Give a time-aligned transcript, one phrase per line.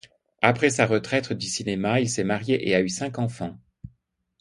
[0.41, 3.59] Après sa retraite du cinéma, elle s'est mariée et a eu cinq enfants.